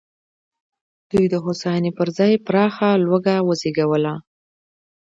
[1.11, 4.13] دوی د هوساینې پر ځای پراخه لوږه وزېږوله.